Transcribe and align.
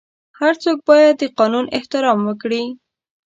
هر 0.39 0.53
څوک 0.63 0.77
باید 0.89 1.13
د 1.19 1.23
قانون 1.39 1.65
احترام 1.77 2.19
وکړي. 2.27 2.63